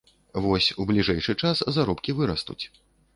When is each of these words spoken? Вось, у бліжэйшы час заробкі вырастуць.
Вось, 0.45 0.69
у 0.83 0.85
бліжэйшы 0.91 1.35
час 1.43 1.61
заробкі 1.77 2.17
вырастуць. 2.21 2.59